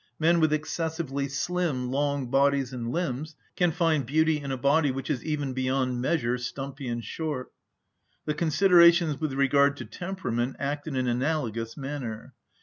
[0.17, 5.11] Men with excessively slim, long bodies and limbs can find beauty in a body which
[5.11, 7.51] is even beyond measure stumpy and short.
[8.25, 12.33] The considerations with regard to temperament act in an analogous manner.